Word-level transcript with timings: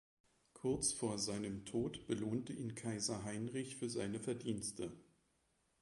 Kurz 0.55 0.93
vor 0.93 1.19
seinem 1.19 1.63
Tod 1.63 2.07
belohnte 2.07 2.53
ihn 2.53 2.73
Kaiser 2.73 3.23
Heinrich 3.23 3.75
für 3.75 3.87
seine 3.87 4.19
Verdienste. 4.19 4.91